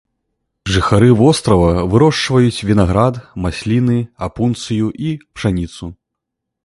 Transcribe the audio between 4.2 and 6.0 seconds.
апунцыю і пшаніцу.